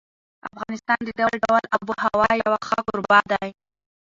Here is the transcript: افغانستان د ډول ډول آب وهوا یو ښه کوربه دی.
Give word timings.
افغانستان 0.49 0.99
د 1.03 1.09
ډول 1.19 1.35
ډول 1.45 1.63
آب 1.75 1.83
وهوا 1.89 2.29
یو 2.43 2.51
ښه 2.67 2.77
کوربه 2.87 3.19
دی. 3.31 3.49